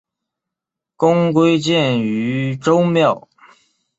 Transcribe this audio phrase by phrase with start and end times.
[0.95, 3.27] 公归荐于周庙。